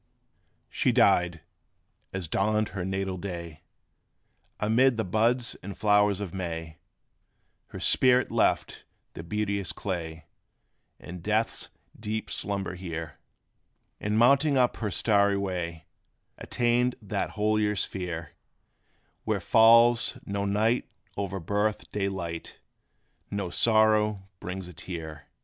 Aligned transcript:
She 0.71 0.91
died, 0.91 1.41
as 2.11 2.27
dawned 2.27 2.69
her 2.69 2.83
natal 2.83 3.17
day! 3.17 3.61
Amid 4.59 4.97
the 4.97 5.03
buds 5.03 5.53
and 5.61 5.77
flowers 5.77 6.19
of 6.19 6.33
May 6.33 6.79
Her 7.67 7.79
spirit 7.79 8.31
left 8.31 8.83
the 9.13 9.21
beauteous 9.21 9.71
clay, 9.71 10.25
In 10.97 11.21
death's 11.21 11.69
deep 11.95 12.31
slumber 12.31 12.73
here; 12.73 13.19
And 13.99 14.17
mounting 14.17 14.57
up 14.57 14.77
her 14.77 14.89
starry 14.89 15.37
way, 15.37 15.85
Attained 16.35 16.95
that 16.99 17.29
holier 17.37 17.75
sphere, 17.75 18.31
Where 19.23 19.39
falls 19.39 20.17
no 20.25 20.45
night 20.45 20.89
o'er 21.15 21.39
birth 21.39 21.91
day 21.91 22.09
light 22.09 22.59
No 23.29 23.51
sorrow 23.51 24.27
brings 24.39 24.67
a 24.67 24.73
tear. 24.73 25.27